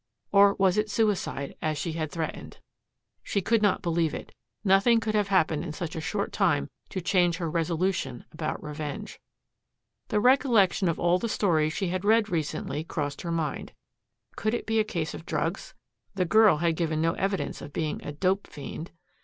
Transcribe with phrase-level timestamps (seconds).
[0.31, 2.57] Or was it suicide, as she had threatened?
[3.21, 4.33] She could not believe it.
[4.63, 9.19] Nothing could have happened in such a short time to change her resolution about revenge.
[10.07, 13.73] The recollection of all the stories she had read recently crossed her mind.
[14.35, 15.75] Could it be a case of drugs?
[16.15, 18.89] The girl had given no evidence of being a "dope" fiend.